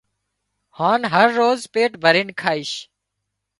هانَ 0.77 1.01
هروز 1.13 1.59
پيٽ 1.73 1.91
ڀرينَ 2.03 2.29
کائيش 2.41 2.71